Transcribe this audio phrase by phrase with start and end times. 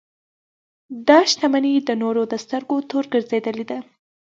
[1.07, 3.79] دا شتمنۍ د نورو د سترګو تور ګرځېدلې ده.